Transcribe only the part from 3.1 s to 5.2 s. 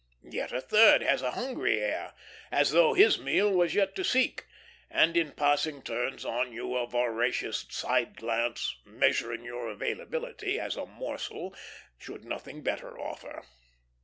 meal was yet to seek, and